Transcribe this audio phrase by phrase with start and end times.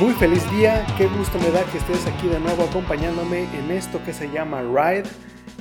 [0.00, 4.02] Muy feliz día, qué gusto me da que estés aquí de nuevo acompañándome en esto
[4.02, 5.06] que se llama Ride,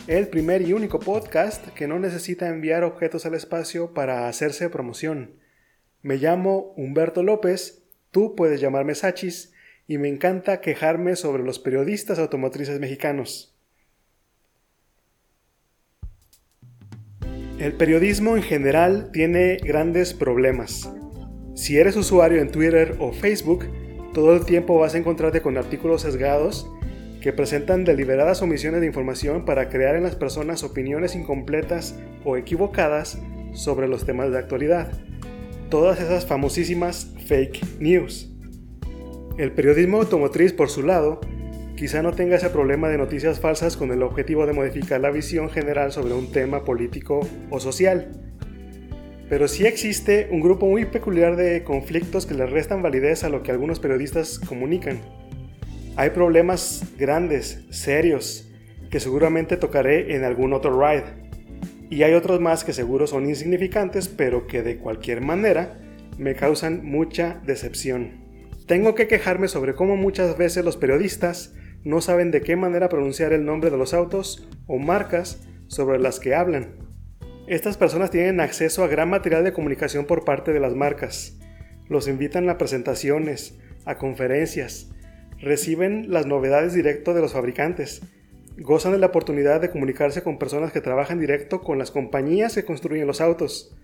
[0.07, 5.35] el primer y único podcast que no necesita enviar objetos al espacio para hacerse promoción.
[6.01, 9.51] Me llamo Humberto López, tú puedes llamarme Sachis,
[9.87, 13.59] y me encanta quejarme sobre los periodistas automotrices mexicanos.
[17.59, 20.89] El periodismo en general tiene grandes problemas.
[21.55, 23.65] Si eres usuario en Twitter o Facebook,
[24.13, 26.69] todo el tiempo vas a encontrarte con artículos sesgados
[27.21, 33.19] que presentan deliberadas omisiones de información para crear en las personas opiniones incompletas o equivocadas
[33.53, 34.91] sobre los temas de actualidad.
[35.69, 38.31] Todas esas famosísimas fake news.
[39.37, 41.19] El periodismo automotriz, por su lado,
[41.75, 45.49] quizá no tenga ese problema de noticias falsas con el objetivo de modificar la visión
[45.49, 48.28] general sobre un tema político o social.
[49.29, 53.43] Pero sí existe un grupo muy peculiar de conflictos que le restan validez a lo
[53.43, 55.01] que algunos periodistas comunican.
[55.95, 58.49] Hay problemas grandes, serios,
[58.89, 61.03] que seguramente tocaré en algún otro ride.
[61.91, 65.79] Y hay otros más que seguro son insignificantes, pero que de cualquier manera
[66.17, 68.25] me causan mucha decepción.
[68.65, 73.31] Tengo que quejarme sobre cómo muchas veces los periodistas no saben de qué manera pronunciar
[73.31, 76.88] el nombre de los autos o marcas sobre las que hablan.
[77.49, 81.35] Estas personas tienen acceso a gran material de comunicación por parte de las marcas.
[81.87, 84.91] Los invitan a presentaciones, a conferencias,
[85.39, 88.03] reciben las novedades directo de los fabricantes,
[88.59, 92.65] gozan de la oportunidad de comunicarse con personas que trabajan directo con las compañías que
[92.65, 93.75] construyen los autos.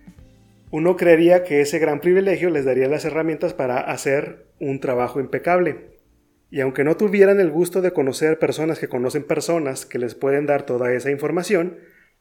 [0.70, 5.98] Uno creería que ese gran privilegio les daría las herramientas para hacer un trabajo impecable.
[6.52, 10.46] Y aunque no tuvieran el gusto de conocer personas que conocen personas que les pueden
[10.46, 11.78] dar toda esa información,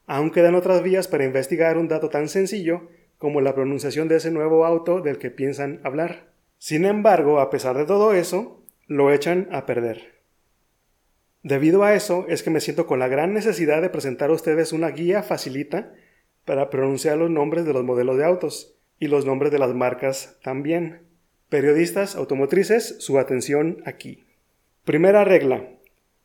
[0.07, 4.31] aún quedan otras vías para investigar un dato tan sencillo como la pronunciación de ese
[4.31, 6.33] nuevo auto del que piensan hablar.
[6.57, 10.15] Sin embargo, a pesar de todo eso, lo echan a perder.
[11.43, 14.73] Debido a eso es que me siento con la gran necesidad de presentar a ustedes
[14.73, 15.93] una guía facilita
[16.43, 20.39] para pronunciar los nombres de los modelos de autos y los nombres de las marcas
[20.43, 21.01] también.
[21.49, 24.25] Periodistas automotrices, su atención aquí.
[24.83, 25.69] Primera regla.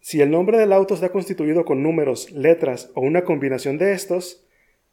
[0.00, 4.46] Si el nombre del auto está constituido con números, letras o una combinación de estos,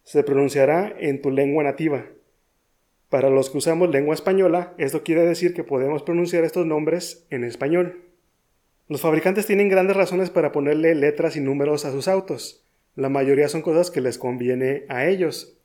[0.03, 2.05] se pronunciará en tu lengua nativa.
[3.09, 7.43] Para los que usamos lengua española, esto quiere decir que podemos pronunciar estos nombres en
[7.43, 8.03] español.
[8.89, 12.65] Los fabricantes tienen grandes razones para ponerle letras y números a sus autos.
[12.95, 15.57] La mayoría son cosas que les conviene a ellos,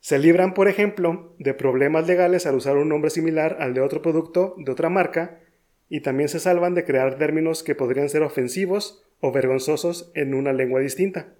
[0.00, 4.00] se libran, por ejemplo, de problemas legales al usar un nombre similar al de otro
[4.00, 5.40] producto de otra marca
[5.88, 10.52] y también se salvan de crear términos que podrían ser ofensivos o vergonzosos en una
[10.52, 11.34] lengua distinta.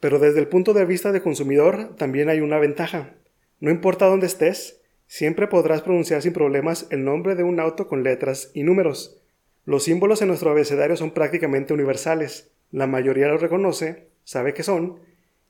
[0.00, 3.14] Pero desde el punto de vista de consumidor también hay una ventaja.
[3.60, 8.02] No importa dónde estés, siempre podrás pronunciar sin problemas el nombre de un auto con
[8.02, 9.20] letras y números.
[9.64, 12.52] Los símbolos en nuestro abecedario son prácticamente universales.
[12.70, 15.00] La mayoría los reconoce, sabe que son,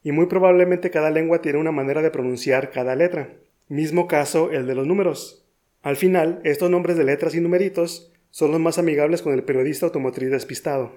[0.03, 3.35] y muy probablemente cada lengua tiene una manera de pronunciar cada letra.
[3.69, 5.45] Mismo caso el de los números.
[5.89, 9.87] Al final, estos nombres de letras y numeritos son los más amigables con el periodista
[9.87, 10.95] automotriz despistado.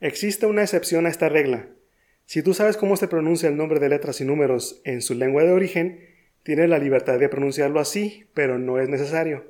[0.00, 1.68] Existe una excepción a esta regla.
[2.24, 5.44] Si tú sabes cómo se pronuncia el nombre de letras y números en su lengua
[5.44, 6.00] de origen,
[6.42, 9.44] tienes la libertad de pronunciarlo así, pero no es necesario.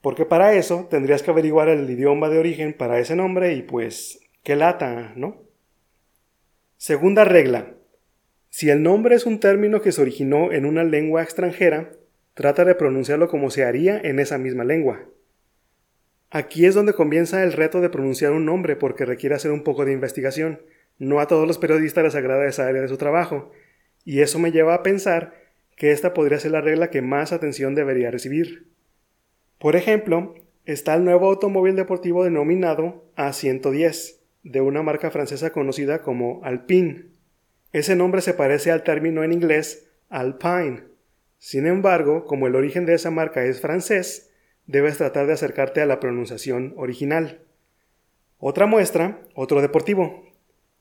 [0.00, 4.20] Porque para eso tendrías que averiguar el idioma de origen para ese nombre y pues,
[4.44, 5.42] qué lata, ¿no?
[6.76, 7.74] Segunda regla.
[8.48, 11.90] Si el nombre es un término que se originó en una lengua extranjera,
[12.34, 15.06] trata de pronunciarlo como se haría en esa misma lengua.
[16.30, 19.84] Aquí es donde comienza el reto de pronunciar un nombre porque requiere hacer un poco
[19.84, 20.60] de investigación.
[20.98, 23.52] No a todos los periodistas les agrada esa área de su trabajo,
[24.04, 25.34] y eso me lleva a pensar
[25.76, 28.68] que esta podría ser la regla que más atención debería recibir.
[29.58, 30.34] Por ejemplo,
[30.66, 37.06] está el nuevo automóvil deportivo denominado A110, de una marca francesa conocida como Alpine.
[37.72, 40.93] Ese nombre se parece al término en inglés alpine.
[41.44, 44.30] Sin embargo, como el origen de esa marca es francés,
[44.66, 47.42] debes tratar de acercarte a la pronunciación original.
[48.38, 50.24] Otra muestra, otro deportivo.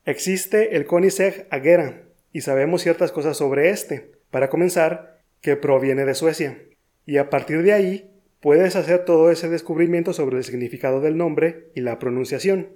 [0.06, 4.14] Existe el Koenigsegg Agera y sabemos ciertas cosas sobre este.
[4.32, 6.62] Para comenzar, que proviene de Suecia.
[7.06, 11.72] Y a partir de ahí, puedes hacer todo ese descubrimiento sobre el significado del nombre
[11.76, 12.70] y la pronunciación.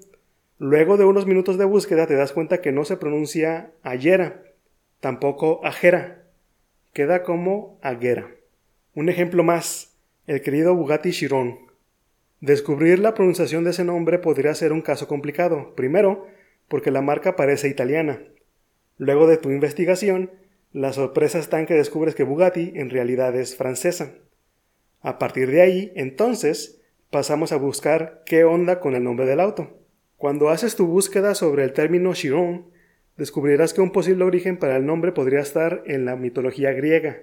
[0.57, 4.43] Luego de unos minutos de búsqueda te das cuenta que no se pronuncia ayera,
[4.99, 6.26] tampoco ajera,
[6.97, 8.27] queda como aguera.
[8.95, 11.59] Un ejemplo más, el querido Bugatti Chiron.
[12.41, 16.25] Descubrir la pronunciación de ese nombre podría ser un caso complicado, primero,
[16.67, 18.23] porque la marca parece italiana.
[18.97, 20.31] Luego de tu investigación,
[20.71, 24.15] la sorpresa está en que descubres que Bugatti en realidad es francesa.
[24.99, 29.77] A partir de ahí, entonces, pasamos a buscar qué onda con el nombre del auto.
[30.15, 32.71] Cuando haces tu búsqueda sobre el término Chiron,
[33.17, 37.21] descubrirás que un posible origen para el nombre podría estar en la mitología griega.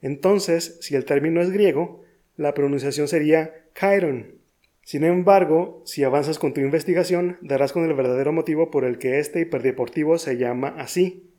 [0.00, 2.02] Entonces, si el término es griego,
[2.36, 4.42] la pronunciación sería Chiron.
[4.84, 9.18] Sin embargo, si avanzas con tu investigación, darás con el verdadero motivo por el que
[9.18, 11.30] este hiperdeportivo se llama así.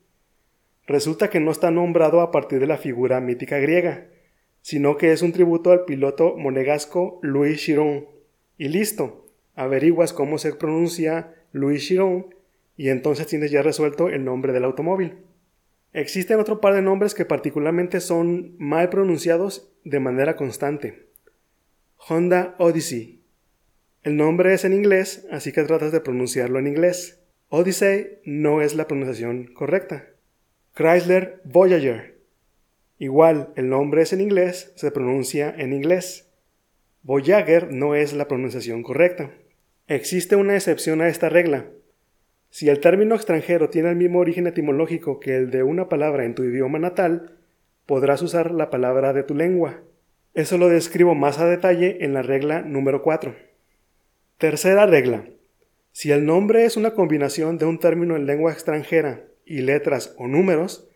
[0.86, 4.06] Resulta que no está nombrado a partir de la figura mítica griega,
[4.62, 8.06] sino que es un tributo al piloto monegasco Louis Chiron.
[8.56, 12.33] Y listo, averiguas cómo se pronuncia Louis Chiron
[12.76, 15.18] y entonces tienes ya resuelto el nombre del automóvil.
[15.92, 21.06] Existen otro par de nombres que particularmente son mal pronunciados de manera constante.
[21.96, 23.22] Honda Odyssey.
[24.02, 27.22] El nombre es en inglés, así que tratas de pronunciarlo en inglés.
[27.48, 30.08] Odyssey no es la pronunciación correcta.
[30.74, 32.18] Chrysler Voyager.
[32.98, 36.32] Igual, el nombre es en inglés, se pronuncia en inglés.
[37.02, 39.30] Voyager no es la pronunciación correcta.
[39.86, 41.68] Existe una excepción a esta regla.
[42.54, 46.36] Si el término extranjero tiene el mismo origen etimológico que el de una palabra en
[46.36, 47.32] tu idioma natal,
[47.84, 49.82] podrás usar la palabra de tu lengua.
[50.34, 53.34] Eso lo describo más a detalle en la regla número 4.
[54.38, 55.24] Tercera regla.
[55.90, 60.28] Si el nombre es una combinación de un término en lengua extranjera y letras o
[60.28, 60.88] números,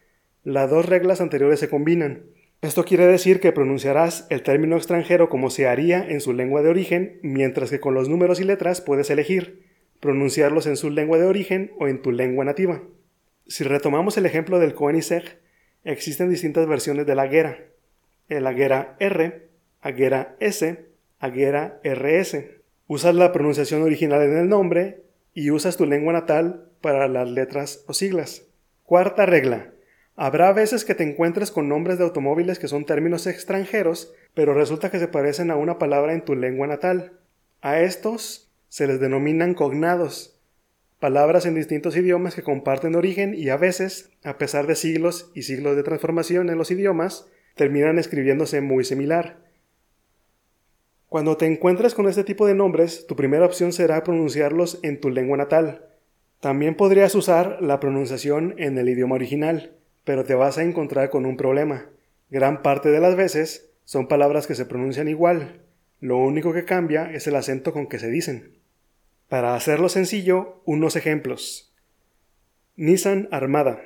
[0.45, 2.27] las dos reglas anteriores se combinan.
[2.63, 6.69] Esto quiere decir que pronunciarás el término extranjero como se haría en su lengua de
[6.69, 9.68] origen, mientras que con los números y letras puedes elegir
[10.01, 12.83] pronunciarlos en su lengua de origen o en tu lengua nativa.
[13.47, 15.41] Si retomamos el ejemplo del Koenigsegg,
[15.85, 17.59] existen distintas versiones de la Aguera.
[18.29, 19.49] El Aguera R,
[19.81, 20.87] Aguera S,
[21.19, 22.45] Aguera RS.
[22.87, 25.03] Usas la pronunciación original en el nombre
[25.35, 28.47] y usas tu lengua natal para las letras o siglas.
[28.85, 29.73] Cuarta regla.
[30.17, 34.91] Habrá veces que te encuentres con nombres de automóviles que son términos extranjeros, pero resulta
[34.91, 37.13] que se parecen a una palabra en tu lengua natal.
[37.61, 40.39] A estos se les denominan cognados,
[41.01, 45.43] palabras en distintos idiomas que comparten origen y a veces, a pesar de siglos y
[45.43, 49.39] siglos de transformación en los idiomas, terminan escribiéndose muy similar.
[51.09, 55.09] Cuando te encuentres con este tipo de nombres, tu primera opción será pronunciarlos en tu
[55.09, 55.89] lengua natal,
[56.41, 59.73] también podrías usar la pronunciación en el idioma original,
[60.05, 61.91] pero te vas a encontrar con un problema.
[62.31, 65.63] Gran parte de las veces son palabras que se pronuncian igual,
[66.01, 68.58] lo único que cambia es el acento con que se dicen.
[69.29, 71.75] Para hacerlo sencillo, unos ejemplos.
[72.77, 73.83] Nissan Armada.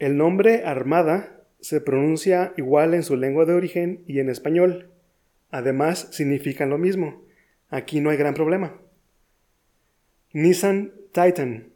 [0.00, 4.90] El nombre Armada se pronuncia igual en su lengua de origen y en español.
[5.50, 7.22] Además, significan lo mismo.
[7.68, 8.80] Aquí no hay gran problema.
[10.32, 11.68] Nissan Titan.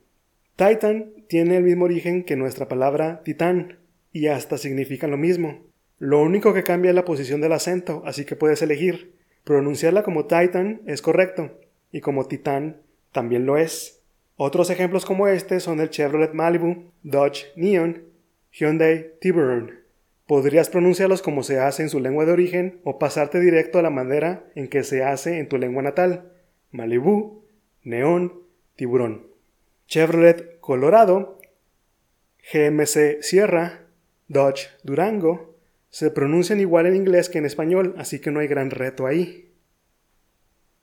[0.56, 3.78] Titan tiene el mismo origen que nuestra palabra titán
[4.12, 5.64] y hasta significa lo mismo.
[5.98, 9.14] Lo único que cambia es la posición del acento, así que puedes elegir.
[9.44, 11.56] Pronunciarla como Titan es correcto
[11.92, 12.82] y como titán
[13.12, 14.02] también lo es.
[14.36, 18.04] Otros ejemplos como este son el Chevrolet Malibu, Dodge Neon,
[18.52, 19.80] Hyundai Tiburon.
[20.26, 23.90] Podrías pronunciarlos como se hace en su lengua de origen o pasarte directo a la
[23.90, 26.32] manera en que se hace en tu lengua natal.
[26.70, 27.42] Malibu,
[27.82, 28.32] Neon,
[28.76, 29.26] Tiburón.
[29.88, 31.40] Chevrolet Colorado,
[32.52, 33.86] GMC Sierra,
[34.28, 35.56] Dodge Durango,
[35.88, 39.52] se pronuncian igual en inglés que en español, así que no hay gran reto ahí.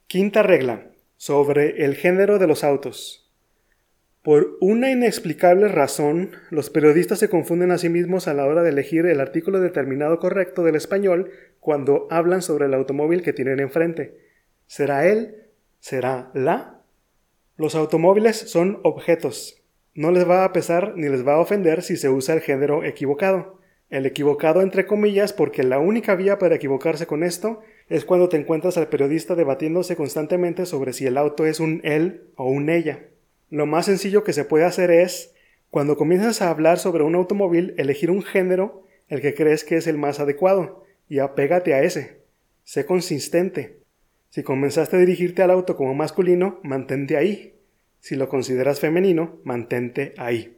[0.08, 3.28] Quinta regla, sobre el género de los autos.
[4.24, 8.70] Por una inexplicable razón, los periodistas se confunden a sí mismos a la hora de
[8.70, 14.18] elegir el artículo determinado correcto del español cuando hablan sobre el automóvil que tienen enfrente.
[14.66, 15.46] ¿Será él?
[15.80, 16.82] ¿Será la?
[17.56, 19.64] Los automóviles son objetos.
[19.94, 22.84] No les va a pesar ni les va a ofender si se usa el género
[22.84, 23.62] equivocado.
[23.90, 28.38] El equivocado entre comillas porque la única vía para equivocarse con esto es cuando te
[28.38, 33.06] encuentras al periodista debatiéndose constantemente sobre si el auto es un él o un ella.
[33.50, 35.34] Lo más sencillo que se puede hacer es,
[35.70, 39.88] cuando comienzas a hablar sobre un automóvil, elegir un género, el que crees que es
[39.88, 42.22] el más adecuado, y apégate a ese.
[42.66, 43.78] Sé consistente.
[44.30, 47.54] Si comenzaste a dirigirte al auto como masculino, mantente ahí.
[48.02, 50.58] Si lo consideras femenino, mantente ahí.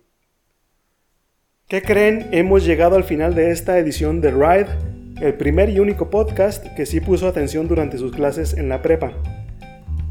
[1.67, 2.29] ¿Qué creen?
[2.31, 6.85] Hemos llegado al final de esta edición de Ride, el primer y único podcast que
[6.85, 9.11] sí puso atención durante sus clases en la prepa.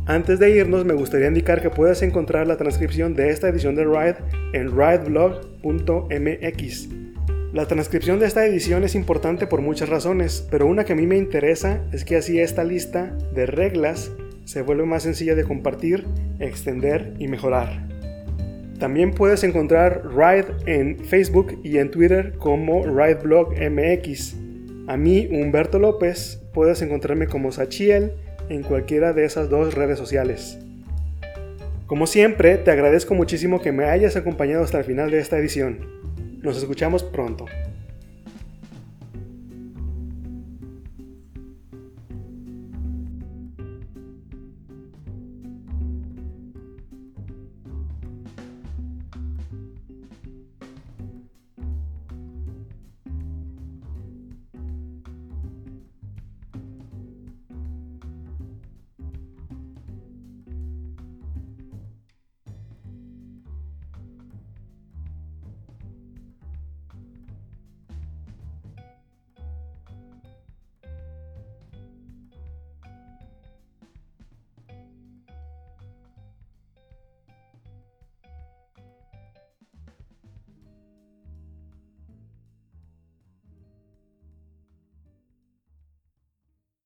[0.04, 3.84] Antes de irnos, me gustaría indicar que puedes encontrar la transcripción de esta edición de
[3.84, 4.16] Ride
[4.52, 6.88] en rideblog.mx.
[7.52, 11.06] La transcripción de esta edición es importante por muchas razones, pero una que a mí
[11.06, 14.10] me interesa es que así esta lista de reglas
[14.44, 16.04] se vuelve más sencilla de compartir,
[16.38, 17.88] extender y mejorar.
[18.78, 24.47] También puedes encontrar Ride en Facebook y en Twitter como RideBlogMX.
[24.88, 28.14] A mí, Humberto López, puedes encontrarme como Sachiel
[28.48, 30.58] en cualquiera de esas dos redes sociales.
[31.84, 35.80] Como siempre, te agradezco muchísimo que me hayas acompañado hasta el final de esta edición.
[36.40, 37.44] Nos escuchamos pronto.